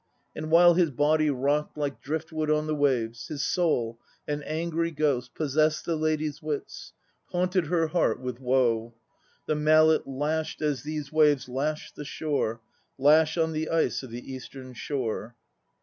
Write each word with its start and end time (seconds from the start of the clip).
And 0.35 0.49
while 0.49 0.73
his 0.73 0.89
body 0.89 1.29
rocked 1.29 1.77
Like 1.77 2.01
driftwood 2.01 2.49
on 2.49 2.65
the 2.65 2.73
waves, 2.73 3.27
His 3.27 3.45
soul, 3.45 3.99
an 4.27 4.41
angry 4.47 4.89
ghost, 4.89 5.35
Possessed 5.35 5.85
the 5.85 5.95
lady's 5.95 6.41
wits, 6.41 6.93
haunted 7.27 7.67
her 7.67 7.85
heart 7.89 8.19
with 8.19 8.39
woe. 8.39 8.95
The 9.45 9.53
mallet 9.53 10.07
lashed, 10.07 10.59
as 10.59 10.81
these 10.81 11.11
waves 11.11 11.47
lash 11.47 11.91
the 11.91 12.03
shore, 12.03 12.61
Lash 12.97 13.37
on 13.37 13.51
the 13.51 13.69
ice 13.69 14.01
of 14.01 14.09
the 14.09 14.33
eastern 14.33 14.73
shore. 14.73 15.35